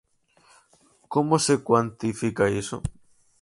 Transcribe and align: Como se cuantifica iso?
Como 1.13 1.35
se 1.45 1.55
cuantifica 1.67 2.43
iso? 2.61 2.77